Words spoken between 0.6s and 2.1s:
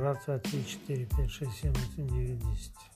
четыре, пять, шесть, семь, восемь,